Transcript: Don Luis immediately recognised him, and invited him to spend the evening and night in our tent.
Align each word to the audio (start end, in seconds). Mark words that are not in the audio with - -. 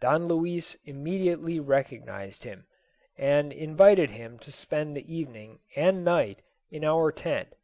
Don 0.00 0.28
Luis 0.28 0.76
immediately 0.84 1.58
recognised 1.58 2.44
him, 2.44 2.66
and 3.18 3.52
invited 3.52 4.10
him 4.10 4.38
to 4.38 4.52
spend 4.52 4.96
the 4.96 5.12
evening 5.12 5.58
and 5.74 6.04
night 6.04 6.40
in 6.70 6.84
our 6.84 7.10
tent. 7.10 7.56